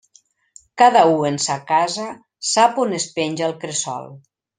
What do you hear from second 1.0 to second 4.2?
u en sa casa sap on es penja el cresol.